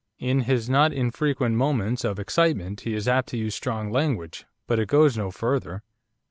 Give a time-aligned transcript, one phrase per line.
[0.17, 4.79] In his not infrequent moments of excitement he is apt to use strong language, but
[4.79, 5.83] it goes no further.